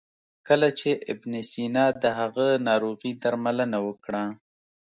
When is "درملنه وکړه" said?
3.23-4.23